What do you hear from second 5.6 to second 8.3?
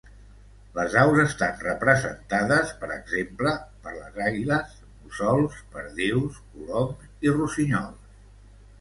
perdius, coloms i rossinyols.